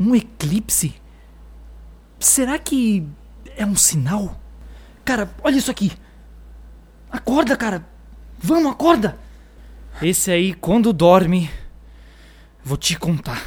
Um 0.00 0.14
eclipse? 0.14 0.94
Será 2.18 2.58
que 2.58 3.06
é 3.54 3.66
um 3.66 3.76
sinal? 3.76 4.40
Cara, 5.04 5.30
olha 5.44 5.58
isso 5.58 5.70
aqui. 5.70 5.92
Acorda, 7.10 7.54
cara. 7.54 7.86
Vamos, 8.38 8.72
acorda. 8.72 9.18
Esse 10.00 10.30
aí, 10.30 10.54
quando 10.54 10.94
dorme, 10.94 11.50
vou 12.64 12.78
te 12.78 12.98
contar. 12.98 13.44